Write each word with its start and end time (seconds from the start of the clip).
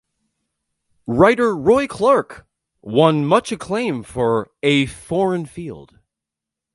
Writer 1.05 1.55
Roy 1.55 1.85
Clarke 1.85 2.47
won 2.81 3.23
much 3.23 3.51
acclaim 3.51 4.01
for 4.01 4.49
"A 4.63 4.87
Foreign 4.87 5.45
Field". 5.45 5.99